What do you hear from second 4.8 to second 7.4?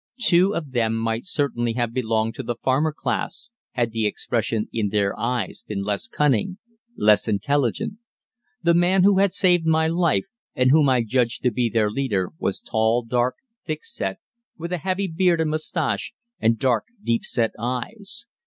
their eyes been less cunning, less